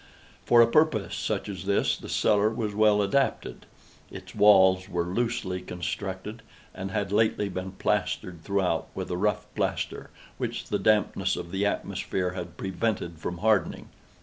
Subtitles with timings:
[0.47, 3.67] For a purpose such as this the cellar was well adapted.
[4.09, 6.41] Its walls were loosely constructed,
[6.73, 10.09] and had lately been plastered throughout with a rough plaster,
[10.39, 13.89] which the dampness of the atmosphere had prevented from hardening.